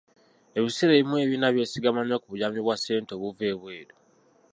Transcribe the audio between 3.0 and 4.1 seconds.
obuva ebweru.